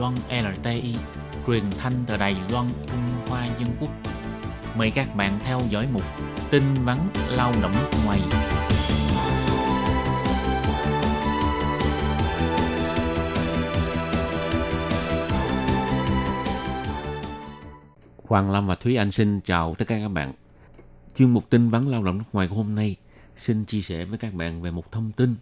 Loan 0.00 0.14
LTI, 0.30 0.94
truyền 1.46 1.62
thanh 1.78 1.92
từ 2.06 2.16
Đài 2.16 2.36
Loan, 2.50 2.66
Trung 2.86 3.28
Hoa 3.28 3.46
Dân 3.46 3.68
Quốc. 3.80 3.90
Mời 4.76 4.90
các 4.90 5.16
bạn 5.16 5.38
theo 5.44 5.60
dõi 5.70 5.88
mục 5.92 6.02
tin 6.50 6.62
vắn 6.84 6.98
lao 7.28 7.52
động 7.62 7.72
nước 7.72 7.90
ngoài. 8.06 8.18
Hoàng 18.28 18.50
Lâm 18.50 18.66
và 18.66 18.74
Thúy 18.74 18.96
Anh 18.96 19.10
xin 19.10 19.40
chào 19.44 19.74
tất 19.74 19.84
cả 19.88 19.98
các 20.02 20.08
bạn. 20.08 20.32
Chuyên 21.16 21.30
mục 21.30 21.50
tin 21.50 21.70
vắn 21.70 21.88
lao 21.88 22.02
động 22.02 22.18
nước 22.18 22.24
ngoài 22.32 22.48
của 22.48 22.56
hôm 22.56 22.74
nay 22.74 22.96
xin 23.36 23.64
chia 23.64 23.80
sẻ 23.80 24.04
với 24.04 24.18
các 24.18 24.34
bạn 24.34 24.62
về 24.62 24.70
một 24.70 24.92
thông 24.92 25.12
tin. 25.12 25.34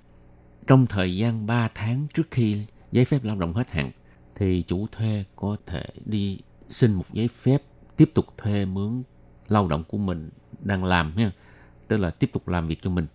Trong 0.66 0.86
thời 0.86 1.16
gian 1.16 1.46
3 1.46 1.68
tháng 1.74 2.06
trước 2.14 2.30
khi 2.30 2.66
giấy 2.92 3.04
phép 3.04 3.24
lao 3.24 3.36
động 3.36 3.54
hết 3.54 3.70
hạn, 3.70 3.90
thì 4.38 4.62
chủ 4.62 4.86
thuê 4.92 5.24
có 5.36 5.56
thể 5.66 5.84
đi 6.04 6.38
xin 6.68 6.92
một 6.92 7.04
giấy 7.12 7.28
phép 7.28 7.62
tiếp 7.96 8.10
tục 8.14 8.26
thuê 8.36 8.64
mướn 8.64 9.02
lao 9.48 9.68
động 9.68 9.84
của 9.88 9.98
mình 9.98 10.30
đang 10.60 10.84
làm 10.84 11.12
nha, 11.16 11.32
tức 11.88 11.96
là 11.96 12.10
tiếp 12.10 12.30
tục 12.32 12.48
làm 12.48 12.68
việc 12.68 12.82
cho 12.82 12.90
mình. 12.90 13.06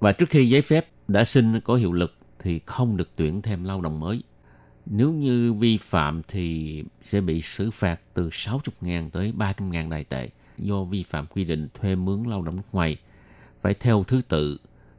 Và 0.00 0.12
trước 0.12 0.28
khi 0.30 0.48
giấy 0.48 0.62
phép 0.62 0.88
đã 1.08 1.24
xin 1.24 1.60
có 1.60 1.74
hiệu 1.74 1.92
lực 1.92 2.14
thì 2.38 2.60
không 2.66 2.96
được 2.96 3.08
tuyển 3.16 3.42
thêm 3.42 3.64
lao 3.64 3.80
động 3.80 4.00
mới. 4.00 4.22
Nếu 4.86 5.12
như 5.12 5.52
vi 5.52 5.78
phạm 5.78 6.22
thì 6.28 6.84
sẽ 7.02 7.20
bị 7.20 7.42
xử 7.42 7.70
phạt 7.70 8.00
từ 8.14 8.28
60.000 8.28 9.10
tới 9.10 9.32
300.000 9.38 9.90
đài 9.90 10.04
tệ 10.04 10.28
do 10.58 10.84
vi 10.84 11.02
phạm 11.02 11.26
quy 11.26 11.44
định 11.44 11.68
thuê 11.74 11.94
mướn 11.94 12.22
lao 12.22 12.42
động 12.42 12.56
nước 12.56 12.62
ngoài 12.72 12.96
phải 13.60 13.74
theo 13.74 14.04
thứ 14.04 14.20
tự 14.28 14.58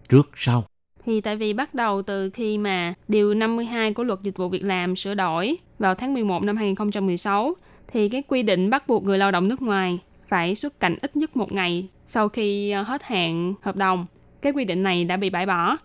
trước 0.10 0.30
sau. 0.36 0.66
Thì 1.06 1.22
tại 1.22 1.36
vì 1.36 1.54
bắt 1.54 1.74
đầu 1.74 2.02
từ 2.02 2.30
khi 2.30 2.58
mà 2.58 2.94
điều 3.08 3.34
52 3.34 3.94
của 3.94 4.04
luật 4.04 4.20
dịch 4.24 4.38
vụ 4.38 4.50
việc 4.50 4.64
làm 4.64 4.96
sửa 4.96 5.14
đổi 5.14 5.58
vào 5.80 5.96
tháng 5.96 6.14
11 6.14 6.44
năm 6.44 6.58
2016 6.58 7.56
thì 7.88 8.10
cái 8.10 8.24
quy 8.28 8.44
định 8.44 8.70
bắt 8.70 8.88
buộc 8.88 9.04
người 9.04 9.18
lao 9.18 9.32
động 9.32 9.48
nước 9.48 9.62
ngoài 9.62 10.00
phải 10.28 10.56
xuất 10.56 10.80
cảnh 10.80 10.96
ít 11.02 11.16
nhất 11.16 11.38
một 11.38 11.52
ngày 11.52 11.88
sau 12.06 12.30
khi 12.30 12.72
ờ, 12.72 12.82
hết 12.82 13.04
hạn 13.04 13.54
hợp 13.62 13.76
đồng. 13.76 14.06
Cái 14.42 14.54
quy 14.54 14.66
định 14.66 14.84
này 14.84 15.06
đã 15.06 15.18
bị 15.18 15.30
bãi 15.30 15.46
bỏ, 15.46 15.78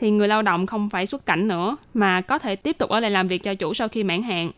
thì 0.00 0.10
người 0.10 0.28
lao 0.28 0.42
động 0.42 0.66
không 0.66 0.90
phải 0.90 1.06
xuất 1.06 1.26
cảnh 1.26 1.48
nữa 1.48 1.76
mà 1.94 2.20
có 2.20 2.38
thể 2.38 2.56
tiếp 2.56 2.78
tục 2.78 2.90
ở 2.90 3.00
lại 3.00 3.10
làm 3.10 3.28
việc 3.28 3.42
cho 3.42 3.54
chủ 3.54 3.74
sau 3.74 3.88
khi 3.88 4.02
mãn 4.04 4.22
hạn. 4.22 4.50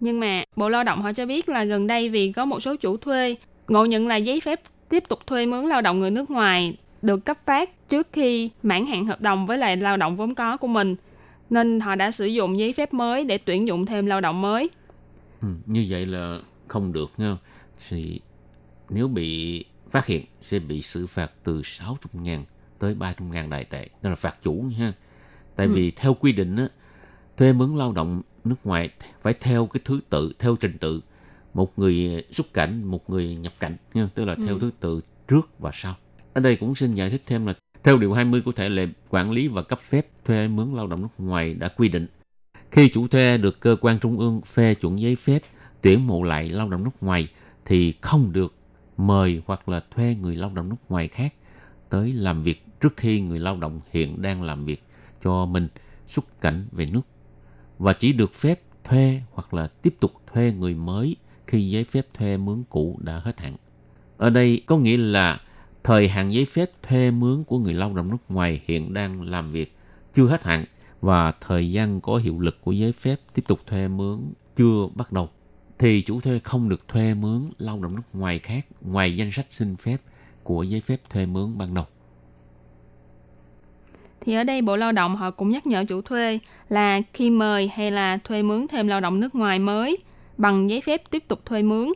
Nhưng 0.00 0.20
mà 0.20 0.42
Bộ 0.56 0.68
Lao 0.68 0.84
động 0.84 1.02
họ 1.02 1.12
cho 1.12 1.26
biết 1.26 1.48
là 1.48 1.64
gần 1.64 1.86
đây 1.86 2.08
vì 2.08 2.32
có 2.32 2.44
một 2.44 2.60
số 2.60 2.76
chủ 2.76 2.96
thuê 2.96 3.36
ngộ 3.68 3.84
nhận 3.84 4.08
là 4.08 4.16
giấy 4.16 4.40
phép 4.40 4.60
tiếp 4.88 5.08
tục 5.08 5.26
thuê 5.26 5.46
mướn 5.46 5.64
lao 5.66 5.80
động 5.80 5.98
người 5.98 6.10
nước 6.10 6.30
ngoài 6.30 6.76
được 7.02 7.24
cấp 7.24 7.36
phát 7.44 7.88
trước 7.88 8.08
khi 8.12 8.50
mãn 8.62 8.86
hạn 8.86 9.06
hợp 9.06 9.20
đồng 9.20 9.46
với 9.46 9.58
lại 9.58 9.76
lao 9.76 9.96
động 9.96 10.16
vốn 10.16 10.34
có 10.34 10.56
của 10.56 10.66
mình 10.66 10.96
nên 11.50 11.80
họ 11.80 11.94
đã 11.94 12.10
sử 12.10 12.26
dụng 12.26 12.58
giấy 12.58 12.72
phép 12.72 12.94
mới 12.94 13.24
để 13.24 13.38
tuyển 13.38 13.68
dụng 13.68 13.86
thêm 13.86 14.06
lao 14.06 14.20
động 14.20 14.40
mới. 14.40 14.70
Ừ, 15.40 15.48
như 15.66 15.86
vậy 15.88 16.06
là 16.06 16.40
không 16.68 16.92
được 16.92 17.10
nha. 17.16 17.36
Thì 17.88 18.20
nếu 18.88 19.08
bị 19.08 19.64
phát 19.90 20.06
hiện 20.06 20.24
sẽ 20.42 20.58
bị 20.58 20.82
xử 20.82 21.06
phạt 21.06 21.32
từ 21.44 21.62
60 21.64 21.96
ngàn 22.12 22.44
tới 22.78 22.94
300 22.94 23.32
ngàn 23.32 23.50
đại 23.50 23.64
tệ. 23.64 23.88
Đó 24.02 24.10
là 24.10 24.16
phạt 24.16 24.36
chủ 24.42 24.52
nha. 24.78 24.92
Tại 25.56 25.66
ừ. 25.66 25.72
vì 25.72 25.90
theo 25.90 26.14
quy 26.14 26.32
định 26.32 26.56
á, 26.56 26.68
thuê 27.36 27.52
mướn 27.52 27.76
lao 27.76 27.92
động 27.92 28.22
nước 28.44 28.66
ngoài 28.66 28.90
phải 29.20 29.34
theo 29.40 29.66
cái 29.66 29.80
thứ 29.84 30.00
tự, 30.10 30.32
theo 30.38 30.56
trình 30.56 30.78
tự. 30.78 31.00
Một 31.54 31.78
người 31.78 32.24
xuất 32.30 32.54
cảnh, 32.54 32.84
một 32.84 33.10
người 33.10 33.34
nhập 33.34 33.52
cảnh. 33.58 33.76
Nha. 33.94 34.08
Tức 34.14 34.24
là 34.24 34.34
theo 34.34 34.54
ừ. 34.54 34.58
thứ 34.60 34.70
tự 34.80 35.00
trước 35.28 35.58
và 35.58 35.70
sau. 35.74 35.94
Ở 36.36 36.40
đây 36.40 36.56
cũng 36.56 36.74
xin 36.74 36.94
giải 36.94 37.10
thích 37.10 37.22
thêm 37.26 37.46
là 37.46 37.54
theo 37.84 37.98
điều 37.98 38.12
20 38.12 38.40
của 38.44 38.52
thể 38.52 38.68
lệ 38.68 38.86
quản 39.10 39.30
lý 39.30 39.48
và 39.48 39.62
cấp 39.62 39.80
phép 39.80 40.06
thuê 40.24 40.48
mướn 40.48 40.74
lao 40.74 40.86
động 40.86 41.02
nước 41.02 41.08
ngoài 41.18 41.54
đã 41.54 41.68
quy 41.68 41.88
định, 41.88 42.06
khi 42.70 42.88
chủ 42.88 43.08
thuê 43.08 43.38
được 43.38 43.60
cơ 43.60 43.76
quan 43.80 43.98
trung 43.98 44.18
ương 44.18 44.40
phê 44.40 44.74
chuẩn 44.74 45.00
giấy 45.00 45.16
phép 45.16 45.42
tuyển 45.82 46.06
mộ 46.06 46.22
lại 46.22 46.48
lao 46.48 46.68
động 46.68 46.84
nước 46.84 46.90
ngoài 47.00 47.28
thì 47.64 47.94
không 48.00 48.32
được 48.32 48.54
mời 48.96 49.42
hoặc 49.46 49.68
là 49.68 49.80
thuê 49.96 50.16
người 50.20 50.36
lao 50.36 50.50
động 50.54 50.68
nước 50.68 50.76
ngoài 50.88 51.08
khác 51.08 51.34
tới 51.88 52.12
làm 52.12 52.42
việc 52.42 52.64
trước 52.80 52.96
khi 52.96 53.20
người 53.20 53.38
lao 53.38 53.56
động 53.56 53.80
hiện 53.90 54.22
đang 54.22 54.42
làm 54.42 54.64
việc 54.64 54.82
cho 55.24 55.46
mình 55.46 55.68
xuất 56.06 56.40
cảnh 56.40 56.66
về 56.72 56.86
nước 56.86 57.06
và 57.78 57.92
chỉ 57.92 58.12
được 58.12 58.34
phép 58.34 58.60
thuê 58.84 59.20
hoặc 59.32 59.54
là 59.54 59.66
tiếp 59.66 59.94
tục 60.00 60.12
thuê 60.32 60.52
người 60.52 60.74
mới 60.74 61.16
khi 61.46 61.70
giấy 61.70 61.84
phép 61.84 62.06
thuê 62.14 62.36
mướn 62.36 62.62
cũ 62.68 62.98
đã 63.02 63.18
hết 63.18 63.40
hạn. 63.40 63.56
Ở 64.16 64.30
đây 64.30 64.62
có 64.66 64.78
nghĩa 64.78 64.96
là 64.96 65.40
thời 65.86 66.08
hạn 66.08 66.32
giấy 66.32 66.44
phép 66.44 66.70
thuê 66.82 67.10
mướn 67.10 67.44
của 67.44 67.58
người 67.58 67.74
lao 67.74 67.92
động 67.92 68.10
nước 68.10 68.16
ngoài 68.28 68.60
hiện 68.66 68.94
đang 68.94 69.22
làm 69.22 69.50
việc 69.50 69.76
chưa 70.14 70.26
hết 70.26 70.44
hạn 70.44 70.64
và 71.00 71.32
thời 71.40 71.72
gian 71.72 72.00
có 72.00 72.16
hiệu 72.16 72.40
lực 72.40 72.60
của 72.60 72.72
giấy 72.72 72.92
phép 72.92 73.16
tiếp 73.34 73.42
tục 73.48 73.60
thuê 73.66 73.88
mướn 73.88 74.18
chưa 74.56 74.88
bắt 74.94 75.12
đầu 75.12 75.28
thì 75.78 76.02
chủ 76.02 76.20
thuê 76.20 76.38
không 76.38 76.68
được 76.68 76.88
thuê 76.88 77.14
mướn 77.14 77.44
lao 77.58 77.78
động 77.82 77.96
nước 77.96 78.02
ngoài 78.12 78.38
khác 78.38 78.66
ngoài 78.80 79.16
danh 79.16 79.32
sách 79.32 79.46
xin 79.50 79.76
phép 79.76 79.96
của 80.42 80.62
giấy 80.62 80.80
phép 80.80 81.00
thuê 81.10 81.26
mướn 81.26 81.58
ban 81.58 81.74
đầu. 81.74 81.84
Thì 84.20 84.34
ở 84.34 84.44
đây 84.44 84.62
Bộ 84.62 84.76
Lao 84.76 84.92
động 84.92 85.16
họ 85.16 85.30
cũng 85.30 85.50
nhắc 85.50 85.66
nhở 85.66 85.84
chủ 85.88 86.02
thuê 86.02 86.38
là 86.68 87.00
khi 87.12 87.30
mời 87.30 87.70
hay 87.74 87.90
là 87.90 88.18
thuê 88.24 88.42
mướn 88.42 88.68
thêm 88.68 88.88
lao 88.88 89.00
động 89.00 89.20
nước 89.20 89.34
ngoài 89.34 89.58
mới 89.58 89.98
bằng 90.36 90.70
giấy 90.70 90.80
phép 90.80 91.02
tiếp 91.10 91.24
tục 91.28 91.44
thuê 91.44 91.62
mướn 91.62 91.88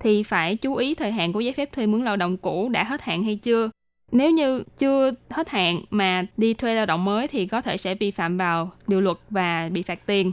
thì 0.00 0.22
phải 0.22 0.56
chú 0.56 0.74
ý 0.74 0.94
thời 0.94 1.12
hạn 1.12 1.32
của 1.32 1.40
giấy 1.40 1.52
phép 1.52 1.72
thuê 1.72 1.86
mướn 1.86 2.04
lao 2.04 2.16
động 2.16 2.36
cũ 2.36 2.68
đã 2.68 2.84
hết 2.84 3.02
hạn 3.02 3.22
hay 3.24 3.36
chưa. 3.36 3.70
Nếu 4.12 4.30
như 4.30 4.62
chưa 4.78 5.10
hết 5.30 5.48
hạn 5.48 5.80
mà 5.90 6.24
đi 6.36 6.54
thuê 6.54 6.74
lao 6.74 6.86
động 6.86 7.04
mới 7.04 7.28
thì 7.28 7.46
có 7.46 7.62
thể 7.62 7.76
sẽ 7.76 7.94
vi 7.94 8.10
phạm 8.10 8.36
vào 8.36 8.70
điều 8.86 9.00
luật 9.00 9.16
và 9.30 9.68
bị 9.72 9.82
phạt 9.82 10.06
tiền. 10.06 10.32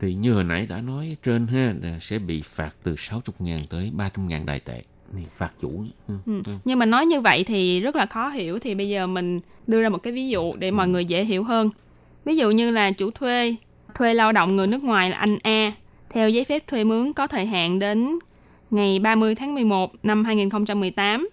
Thì 0.00 0.14
như 0.14 0.32
hồi 0.32 0.44
nãy 0.44 0.66
đã 0.66 0.80
nói 0.80 1.16
trên 1.22 1.46
ha 1.46 1.74
là 1.82 1.98
sẽ 2.00 2.18
bị 2.18 2.42
phạt 2.42 2.70
từ 2.82 2.94
60 2.98 3.34
ngàn 3.38 3.60
tới 3.70 3.90
300 3.94 4.28
ngàn 4.28 4.46
đại 4.46 4.60
tệ. 4.60 4.82
Phạt 5.34 5.52
chủ. 5.60 5.84
Ừ. 6.08 6.14
Ừ. 6.26 6.42
Nhưng 6.64 6.78
mà 6.78 6.86
nói 6.86 7.06
như 7.06 7.20
vậy 7.20 7.44
thì 7.44 7.80
rất 7.80 7.96
là 7.96 8.06
khó 8.06 8.28
hiểu 8.28 8.58
thì 8.58 8.74
bây 8.74 8.88
giờ 8.88 9.06
mình 9.06 9.40
đưa 9.66 9.82
ra 9.82 9.88
một 9.88 9.98
cái 9.98 10.12
ví 10.12 10.28
dụ 10.28 10.56
để 10.56 10.68
ừ. 10.68 10.72
mọi 10.72 10.88
người 10.88 11.04
dễ 11.04 11.24
hiểu 11.24 11.44
hơn. 11.44 11.70
Ví 12.24 12.36
dụ 12.36 12.50
như 12.50 12.70
là 12.70 12.90
chủ 12.90 13.10
thuê 13.10 13.56
thuê 13.94 14.14
lao 14.14 14.32
động 14.32 14.56
người 14.56 14.66
nước 14.66 14.82
ngoài 14.82 15.10
là 15.10 15.16
anh 15.16 15.38
A 15.42 15.72
theo 16.10 16.30
giấy 16.30 16.44
phép 16.44 16.66
thuê 16.66 16.84
mướn 16.84 17.12
có 17.12 17.26
thời 17.26 17.46
hạn 17.46 17.78
đến 17.78 18.18
ngày 18.70 18.98
30 18.98 19.34
tháng 19.34 19.54
11 19.54 19.92
năm 20.02 20.24
2018. 20.24 21.28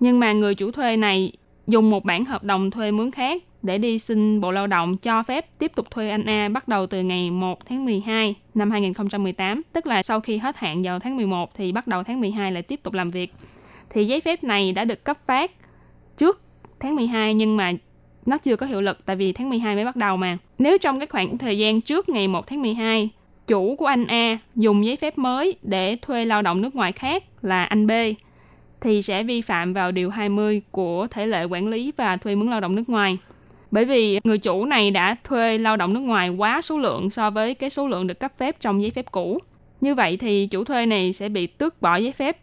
Nhưng 0.00 0.20
mà 0.20 0.32
người 0.32 0.54
chủ 0.54 0.70
thuê 0.70 0.96
này 0.96 1.32
dùng 1.66 1.90
một 1.90 2.04
bản 2.04 2.24
hợp 2.24 2.44
đồng 2.44 2.70
thuê 2.70 2.90
mướn 2.90 3.10
khác 3.10 3.42
để 3.62 3.78
đi 3.78 3.98
xin 3.98 4.40
Bộ 4.40 4.50
Lao 4.50 4.66
động 4.66 4.96
cho 4.96 5.22
phép 5.22 5.58
tiếp 5.58 5.72
tục 5.74 5.90
thuê 5.90 6.10
anh 6.10 6.24
A 6.24 6.48
bắt 6.48 6.68
đầu 6.68 6.86
từ 6.86 7.02
ngày 7.02 7.30
1 7.30 7.66
tháng 7.66 7.84
12 7.84 8.34
năm 8.54 8.70
2018, 8.70 9.62
tức 9.72 9.86
là 9.86 10.02
sau 10.02 10.20
khi 10.20 10.38
hết 10.38 10.56
hạn 10.56 10.82
vào 10.82 10.98
tháng 10.98 11.16
11 11.16 11.54
thì 11.54 11.72
bắt 11.72 11.86
đầu 11.86 12.02
tháng 12.04 12.20
12 12.20 12.52
lại 12.52 12.62
tiếp 12.62 12.80
tục 12.82 12.94
làm 12.94 13.10
việc. 13.10 13.32
Thì 13.90 14.04
giấy 14.04 14.20
phép 14.20 14.44
này 14.44 14.72
đã 14.72 14.84
được 14.84 15.04
cấp 15.04 15.18
phát 15.26 15.50
trước 16.18 16.40
tháng 16.80 16.96
12 16.96 17.34
nhưng 17.34 17.56
mà 17.56 17.72
nó 18.26 18.38
chưa 18.38 18.56
có 18.56 18.66
hiệu 18.66 18.80
lực 18.80 18.98
tại 19.06 19.16
vì 19.16 19.32
tháng 19.32 19.48
12 19.48 19.74
mới 19.74 19.84
bắt 19.84 19.96
đầu 19.96 20.16
mà. 20.16 20.38
Nếu 20.58 20.78
trong 20.78 20.98
cái 20.98 21.06
khoảng 21.06 21.38
thời 21.38 21.58
gian 21.58 21.80
trước 21.80 22.08
ngày 22.08 22.28
1 22.28 22.46
tháng 22.46 22.62
12 22.62 23.10
chủ 23.48 23.76
của 23.76 23.86
anh 23.86 24.06
A 24.06 24.38
dùng 24.54 24.86
giấy 24.86 24.96
phép 24.96 25.18
mới 25.18 25.56
để 25.62 25.96
thuê 26.02 26.24
lao 26.24 26.42
động 26.42 26.62
nước 26.62 26.74
ngoài 26.74 26.92
khác 26.92 27.24
là 27.42 27.64
anh 27.64 27.86
B, 27.86 27.90
thì 28.80 29.02
sẽ 29.02 29.24
vi 29.24 29.40
phạm 29.40 29.72
vào 29.72 29.92
điều 29.92 30.10
20 30.10 30.62
của 30.70 31.06
thể 31.10 31.26
lệ 31.26 31.44
quản 31.44 31.68
lý 31.68 31.92
và 31.96 32.16
thuê 32.16 32.34
mướn 32.34 32.50
lao 32.50 32.60
động 32.60 32.74
nước 32.74 32.88
ngoài. 32.88 33.18
Bởi 33.70 33.84
vì 33.84 34.20
người 34.24 34.38
chủ 34.38 34.64
này 34.64 34.90
đã 34.90 35.16
thuê 35.24 35.58
lao 35.58 35.76
động 35.76 35.94
nước 35.94 36.00
ngoài 36.00 36.28
quá 36.28 36.60
số 36.62 36.78
lượng 36.78 37.10
so 37.10 37.30
với 37.30 37.54
cái 37.54 37.70
số 37.70 37.88
lượng 37.88 38.06
được 38.06 38.20
cấp 38.20 38.32
phép 38.38 38.60
trong 38.60 38.82
giấy 38.82 38.90
phép 38.90 39.12
cũ. 39.12 39.38
Như 39.80 39.94
vậy 39.94 40.16
thì 40.16 40.46
chủ 40.46 40.64
thuê 40.64 40.86
này 40.86 41.12
sẽ 41.12 41.28
bị 41.28 41.46
tước 41.46 41.82
bỏ 41.82 41.96
giấy 41.96 42.12
phép 42.12 42.38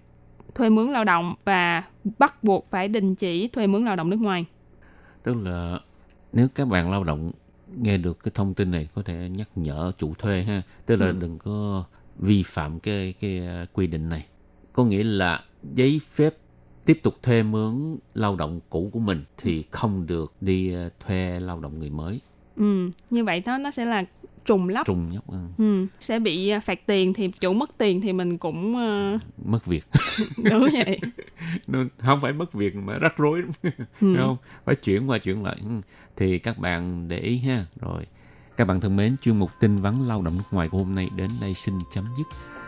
thuê 0.56 0.70
mướn 0.70 0.92
lao 0.92 1.04
động 1.04 1.34
và 1.46 1.84
bắt 2.20 2.44
buộc 2.44 2.72
phải 2.72 2.88
đình 2.88 3.16
chỉ 3.16 3.48
thuê 3.48 3.68
mướn 3.68 3.86
lao 3.86 3.96
động 3.96 4.10
nước 4.10 4.20
ngoài. 4.20 4.46
Tức 5.24 5.36
là 5.44 5.80
nếu 6.34 6.48
các 6.56 6.68
bạn 6.68 6.92
lao 6.92 7.04
động 7.04 7.32
nghe 7.82 7.98
được 7.98 8.24
cái 8.24 8.32
thông 8.36 8.54
tin 8.54 8.72
này 8.72 8.88
có 8.96 9.02
thể 9.02 9.30
nhắc 9.30 9.50
nhở 9.56 9.92
chủ 9.98 10.14
thuê 10.14 10.44
ha. 10.44 10.62
Tức 10.86 10.96
là 10.96 11.08
ừ. 11.08 11.12
đừng 11.20 11.38
có 11.40 11.84
vi 12.20 12.44
phạm 12.44 12.80
cái 12.80 13.14
cái 13.20 13.42
quy 13.74 13.88
định 13.88 14.10
này. 14.10 14.26
Có 14.74 14.86
nghĩa 14.86 15.04
là 15.04 15.44
giấy 15.64 16.02
phép 16.10 16.36
tiếp 16.86 17.00
tục 17.04 17.16
thuê 17.24 17.44
mướn 17.44 17.98
lao 18.14 18.36
động 18.36 18.60
cũ 18.70 18.90
của 18.94 19.00
mình 19.00 19.24
thì 19.38 19.64
không 19.72 20.08
được 20.08 20.34
đi 20.42 20.74
ờ, 20.74 20.90
thuê 21.06 21.40
lao 21.40 21.60
động 21.60 21.80
người 21.80 21.90
mới. 21.90 22.20
Ừ 22.56 22.90
như 23.10 23.24
vậy 23.24 23.40
đó 23.40 23.58
nó 23.58 23.72
sẽ 23.72 23.86
là 23.86 24.06
trùng 24.46 24.70
lắp 24.70 24.88
trùng 24.88 25.10
nhóc 25.12 25.28
ừ. 25.28 25.38
ừ. 25.58 25.88
sẽ 26.00 26.20
bị 26.20 26.50
à, 26.50 26.60
phạt 26.60 26.88
tiền 26.88 27.14
thì 27.14 27.28
chủ 27.40 27.54
mất 27.54 27.78
tiền 27.78 28.02
thì 28.02 28.14
mình 28.14 28.38
cũng 28.38 28.76
uh... 28.76 29.22
mất 29.46 29.66
việc 29.66 29.86
đúng 30.38 30.68
vậy 30.74 31.00
không 31.98 32.22
phải 32.22 32.34
mất 32.34 32.54
việc 32.54 32.76
mà 32.76 32.98
rắc 33.00 33.18
rối 33.18 33.42
ừ. 34.02 34.16
không 34.18 34.38
phải 34.66 34.76
chuyển 34.76 35.10
qua 35.10 35.18
chuyển 35.18 35.44
lại 35.44 35.58
ừ. 35.64 35.82
thì 36.16 36.40
các 36.40 36.58
bạn 36.58 37.08
để 37.08 37.20
ý 37.20 37.38
ha 37.38 37.66
rồi 37.82 38.04
các 38.58 38.68
bạn 38.68 38.82
thân 38.82 38.96
mến 38.96 39.16
chuyên 39.22 39.40
mục 39.40 39.52
tin 39.60 39.82
vắn 39.82 40.08
lao 40.08 40.22
động 40.22 40.38
nước 40.38 40.44
ngoài 40.52 40.70
của 40.70 40.78
hôm 40.78 40.96
nay 40.96 41.10
đến 41.16 41.30
đây 41.42 41.54
xin 41.54 41.74
chấm 41.94 42.06
dứt 42.18 42.56